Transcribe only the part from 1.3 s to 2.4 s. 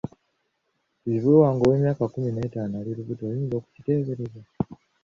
wange ow'emyaka ekkumi